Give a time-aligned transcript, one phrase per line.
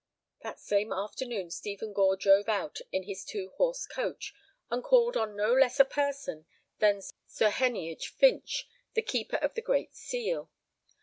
[0.41, 4.33] That same afternoon Stephen Gore drove out in his two horse coach,
[4.71, 6.47] and called on no less a person
[6.79, 10.49] than Sir Heneage Finch, the Keeper of the Great Seal.